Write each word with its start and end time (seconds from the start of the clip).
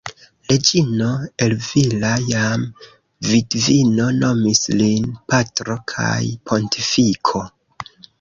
Reĝino 0.51 1.07
Elvira, 1.47 2.13
jam 2.29 2.63
vidvino, 3.27 4.07
nomis 4.23 4.61
lin 4.79 5.05
"patro 5.35 5.77
kaj 5.93 6.19
pontifiko". 6.53 7.43